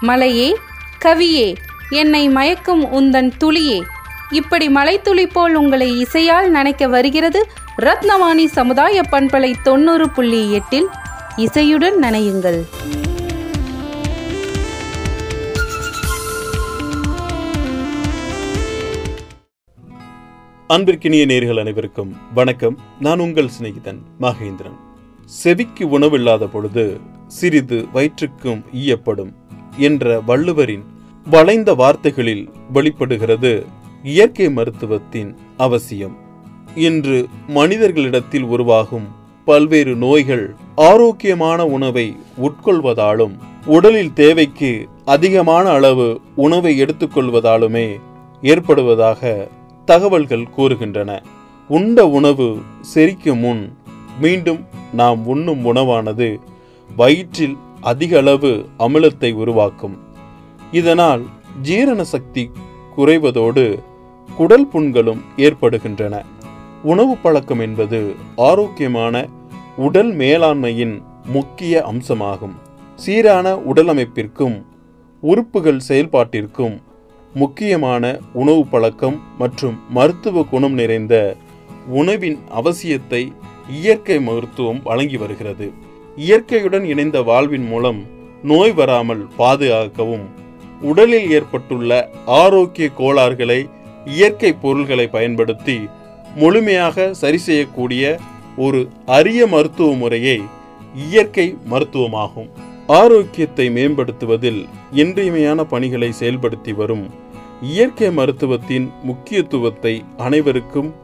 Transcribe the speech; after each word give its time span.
மலையே 0.00 0.56
கவியே 1.04 1.56
என்னை 1.90 2.28
மயக்கும் 2.28 2.84
உந்தன் 2.84 3.30
துளியே. 3.36 3.82
இப்படி 4.30 4.68
மலைத்துளி 4.68 5.26
போல் 5.26 5.54
உங்களை 5.54 6.02
இசையால் 6.02 6.50
நனைக்க 6.50 6.88
வருகிறது 6.88 7.48
ரத்னவாணி 7.78 8.44
சமுதாய 8.44 9.00
பண்பலை 9.10 9.54
தொண்ணூறு 9.62 10.10
புள்ளி 10.10 10.52
எட்டில். 10.52 10.86
இசையுடன் 11.36 11.98
நனையுங்கள். 12.02 12.64
அன்பிற்கினிய 20.68 21.26
நேர்கள் 21.26 21.60
அனைவருக்கும் 21.60 22.16
வணக்கம். 22.34 22.78
நான் 23.00 23.18
உங்கள் 23.18 23.50
சிநேகிதன் 23.60 23.98
மகேந்திரன். 24.20 24.76
செவிக்கு 25.24 25.88
உணவில்லாத 25.88 26.46
பொழுது 26.46 27.00
சிறிது 27.26 27.86
வயிற்றுக்கும் 27.92 28.64
ஈயப்படும் 28.72 29.32
என்ற 29.76 30.20
வள்ளுவரின் 30.26 30.84
வளைந்த 31.30 31.74
வார்த்தைகளில் 31.74 32.50
வெளிப்படுகிறது 32.72 33.66
இயற்கை 34.02 34.46
மருத்துவத்தின் 34.46 35.36
அவசியம். 35.56 36.16
இன்று 36.74 37.28
மனிதர்களிடத்தில் 37.48 38.42
உருவாகும் 38.42 39.08
பல்வேறு 39.44 39.96
நோய்கள் 39.96 40.54
ஆரோக்கியமான 40.76 41.66
உணவை 41.66 42.16
உட்கொள்வதாலும் 42.42 43.38
உடலில் 43.66 44.12
தேவைக்கு 44.12 44.88
அதிகமான 45.04 45.68
அளவு 45.68 46.20
உணவை 46.34 46.82
எடுத்துக்கொள்வதாலுமே 46.82 48.00
ஏற்படுவதாக 48.42 49.48
தகவல்கள் 49.84 50.48
கூறுகின்றன. 50.56 51.22
உண்ட 51.68 52.06
உணவு 52.06 52.58
செரிக்கும் 52.94 53.40
முன் 53.40 53.76
மீண்டும் 54.20 54.64
நாம் 54.92 55.26
உண்ணும் 55.26 55.74
உணவானது 55.74 56.40
வயிற்றில் 56.96 57.56
அதிக 57.88 58.12
அளவு 58.18 58.50
அமிலத்தை 58.78 59.30
உருவாக்கும். 59.42 59.96
இதனால் 60.78 61.22
ஜீரண 61.66 62.00
சக்தி 62.12 62.44
குறைவதோடு 62.96 63.64
குடல் 64.28 64.66
புண்களும் 64.72 65.20
ஏற்படுகின்றன. 65.46 66.14
உணவு 66.82 67.14
பழக்கம் 67.16 67.62
என்பது 67.66 68.00
ஆரோக்கியமான 68.48 69.14
உடல் 69.86 70.12
மேலாண்மையின் 70.22 70.96
முக்கிய 71.26 71.84
அம்சமாகும். 71.92 72.56
சீரான 72.98 73.46
உடல் 73.70 73.90
அமைப்பிற்கும் 73.92 74.56
உறுப்புகள் 75.22 75.80
செயல்பாட்டிற்கும் 75.88 76.76
முக்கியமான 77.34 78.04
உணவு 78.42 78.62
பழக்கம் 78.66 79.16
மற்றும் 79.38 79.76
மருத்துவ 79.90 80.44
குணம் 80.50 80.76
நிறைந்த 80.80 81.14
உணவின் 82.00 82.38
அவசியத்தை 82.60 83.22
இயற்கை 83.80 84.18
மருத்துவம் 84.28 84.80
வழங்கி 84.84 85.18
வருகிறது. 85.22 85.66
இயற்கையுடன் 86.16 86.84
இணைந்த 86.84 87.22
வாழ்வின் 87.22 87.66
மூலம் 87.66 87.98
நோய் 88.42 88.72
வராமல் 88.72 89.26
பாதுகாக்கவும். 89.38 90.26
உடலில் 90.82 91.30
ஏற்பட்டுள்ள 91.30 92.10
ஆரோக்கிய 92.26 92.88
கோளாறுகளை 92.98 93.68
இயற்கை 94.04 94.52
பொருள்களை 94.52 95.06
பயன்படுத்தி 95.08 95.76
முழுமையாக 96.36 97.14
சரி 97.14 97.38
செய்யக்கூடிய 97.38 98.18
ஒரு 98.56 98.88
அரிய 99.06 99.46
மருத்துவ 99.46 99.92
முறையை 99.92 100.40
இயற்கை 100.94 101.56
மருத்துவமாகும். 101.70 102.50
ஆரோக்கியத்தை 102.86 103.70
மேம்படுத்துவதில் 103.70 104.68
இன்றியமையான 104.92 105.64
பணிகளை 105.64 106.12
செயல்படுத்தி 106.20 106.74
வரும் 106.74 107.10
இயற்கை 107.62 108.08
மருத்துவத்தின் 108.08 108.86
முக்கியத்துவத்தை 109.02 110.04
அனைவருக்கும் 110.16 110.94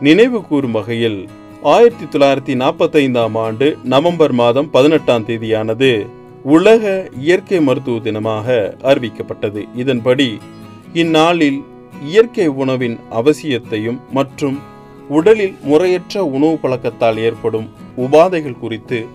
நினைவு 0.00 0.42
கூறும் 0.42 0.72
வகையில் 0.72 1.28
ஆயிரத்தி 1.72 2.04
தொள்ளாயிரத்தி 2.04 2.54
நாற்பத்தைந்தாம் 2.60 3.36
ஆண்டு 3.38 3.76
நவம்பர் 3.84 4.32
மாதம் 4.32 4.70
பதினெட்டாம் 4.70 5.24
தேதியானது 5.26 6.06
உலக 6.42 7.10
இயற்கை 7.20 7.60
மருத்துவ 7.60 7.98
தினமாக 7.98 8.56
அறிவிக்கப்பட்டது. 8.82 9.62
இதன்படி 9.74 10.38
இந்நாளில் 10.92 11.58
இயற்கை 12.04 12.46
உணவின் 12.46 12.98
அவசியத்தையும் 13.10 13.98
மற்றும் 14.12 14.58
உடலில் 15.08 15.56
முறையற்ற 15.62 16.24
உணவு 16.24 16.58
பழக்கத்தால் 16.62 17.16
ஏற்படும் 17.16 17.68
உபாதைகள் 17.96 18.58
குறித்து 18.58 19.06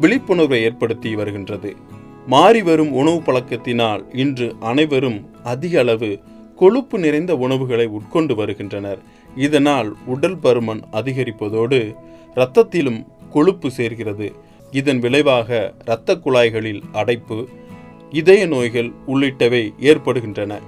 விழிப்புணர்வை 0.00 0.62
ஏற்படுத்தி 0.62 1.14
வருகின்றது. 1.14 1.76
மாறி 2.26 2.62
வரும் 2.62 2.92
உணவு 2.92 3.22
பழக்கத்தினால் 3.26 4.02
இன்று 4.12 4.54
அனைவரும் 4.60 5.30
அதிக 5.42 5.80
அளவு 5.80 6.18
கொழுப்பு 6.56 6.98
நிறைந்த 6.98 7.36
உணவுகளை 7.36 7.86
உட்கொண்டு 7.86 8.34
வருகின்றனர். 8.34 8.98
இதனால் 9.46 9.90
உடல் 10.06 10.38
பருமன் 10.42 10.82
அதிகரிப்பதோடு 10.92 11.80
இரத்தத்திலும் 12.34 13.00
கொழுப்பு 13.30 13.68
சேர்கிறது. 13.70 14.28
இதன் 14.70 14.98
விளைவாக 14.98 15.72
இரத்த 15.82 16.16
குழாய்களில் 16.16 16.82
அடைப்பு 16.92 17.38
இதய 18.10 18.46
நோய்கள் 18.46 18.90
உள்ளிட்டவை 19.06 19.62
ஏற்படுகின்றன. 19.78 20.60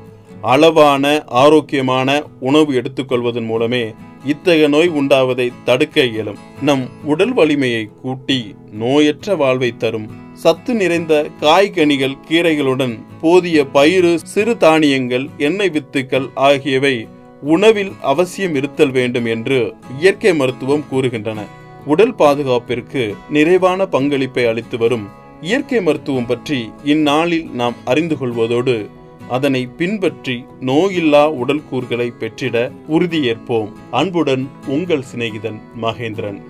அளவான 0.42 1.04
ஆரோக்கியமான 1.42 2.22
உணவு 2.40 2.72
எடுத்துக்கொள்வதன் 2.72 3.44
மூலமே 3.44 3.82
இத்தகைய 4.24 4.68
நோய் 4.68 4.88
உண்டாவதை 4.88 5.46
தடுக்க 5.64 6.04
இயலும். 6.04 6.40
நம் 6.62 6.84
உடல் 7.04 7.32
வலிமையை 7.32 7.82
கூட்டி 8.02 8.38
நோயற்ற 8.80 9.36
வாழ்வை 9.36 9.70
தரும் 9.76 10.08
சத்து 10.34 10.74
நிறைந்த 10.74 11.14
காய்கனிகள் 11.40 12.20
கீரைகளுடன் 12.28 12.94
போதிய 13.20 13.64
பயிறு 13.66 14.12
சிறு 14.32 14.56
தானியங்கள் 14.56 15.26
எண்ணெய் 15.38 15.70
வித்துக்கள் 15.70 16.28
ஆகியவை 16.34 16.94
உணவில் 17.42 17.92
அவசியம் 18.00 18.54
இருத்தல் 18.54 18.90
வேண்டும் 18.90 19.24
என்று 19.24 19.74
இயற்கை 19.98 20.34
மருத்துவம் 20.34 20.84
கூறுகின்றன. 20.92 21.38
உடல் 21.86 22.14
பாதுகாப்பிற்கு 22.14 23.14
நிறைவான 23.30 23.86
பங்களிப்பை 23.86 24.46
அளித்து 24.46 24.78
வரும் 24.78 25.08
இயற்கை 25.40 25.82
மருத்துவம் 25.82 26.26
பற்றி 26.26 26.70
இந்நாளில் 26.84 27.50
நாம் 27.50 27.74
அறிந்து 27.84 28.18
கொள்வதோடு 28.18 28.88
அதனை 29.28 29.66
பின்பற்றி 29.66 30.44
நோயில்லா 30.60 31.26
உடல் 31.26 31.64
கூறுகளை 31.70 32.12
பெற்றிட 32.18 32.70
உறுதியேற்போம். 32.88 33.72
அன்புடன் 33.90 34.48
உங்கள் 34.66 35.04
சிநேகிதன் 35.14 35.60
மகேந்திரன். 35.82 36.49